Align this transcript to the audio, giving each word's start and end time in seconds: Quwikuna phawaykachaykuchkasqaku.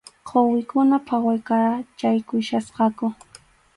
Quwikuna 0.27 0.97
phawaykachaykuchkasqaku. 1.07 3.05